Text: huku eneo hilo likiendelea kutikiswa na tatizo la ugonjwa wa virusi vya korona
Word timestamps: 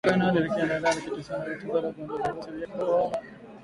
huku 0.03 0.13
eneo 0.13 0.29
hilo 0.31 0.41
likiendelea 0.41 0.93
kutikiswa 0.95 1.37
na 1.39 1.45
tatizo 1.45 1.81
la 1.81 1.87
ugonjwa 1.89 2.17
wa 2.21 2.31
virusi 2.33 2.51
vya 2.51 2.67
korona 2.67 3.17